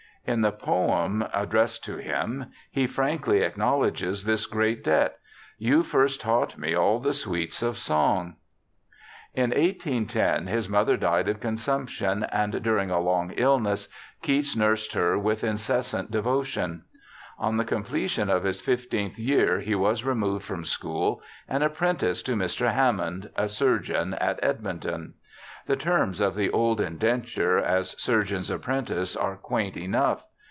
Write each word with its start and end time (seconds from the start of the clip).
In 0.23 0.41
the 0.41 0.51
poem 0.51 1.25
addressed 1.33 1.83
to 1.85 1.97
him 1.97 2.51
he 2.69 2.85
frankly 2.85 3.39
acknowledges 3.41 4.23
this 4.23 4.45
great 4.45 4.83
debt, 4.83 5.17
'you 5.57 5.81
first 5.81 6.21
taught 6.21 6.59
me 6.59 6.75
all 6.75 6.99
the 6.99 7.11
sweets 7.15 7.63
of 7.63 7.75
song.' 7.79 8.35
In 9.33 9.49
1810 9.49 10.45
his 10.45 10.69
mother 10.69 10.95
died 10.95 11.27
of 11.27 11.39
consumption, 11.39 12.23
and 12.25 12.61
during 12.61 12.91
a 12.91 12.99
long 12.99 13.31
illness 13.31 13.89
Keats 14.21 14.55
nursed 14.55 14.93
her 14.93 15.17
with 15.17 15.43
incessant 15.43 16.11
devo 16.11 16.45
tion. 16.45 16.83
On 17.39 17.57
the 17.57 17.65
completion 17.65 18.29
of 18.29 18.43
his 18.43 18.61
fifteenth 18.61 19.15
j^ear 19.17 19.63
he 19.63 19.73
was 19.73 20.03
re 20.03 20.13
moved 20.13 20.45
from 20.45 20.63
school 20.65 21.23
and 21.49 21.63
apprenticed 21.63 22.27
to 22.27 22.35
Mr. 22.35 22.71
Hammond, 22.71 23.31
a 23.35 23.49
surgeon 23.49 24.13
at 24.13 24.39
Edmonton. 24.43 25.15
The 25.67 25.75
terms 25.75 26.19
of 26.21 26.33
the 26.35 26.49
old 26.49 26.79
inden 26.79 27.21
ture 27.31 27.57
as 27.57 27.91
surgeon's 28.01 28.49
apprentice 28.49 29.15
are 29.15 29.37
quaint 29.37 29.77
enough. 29.77 30.23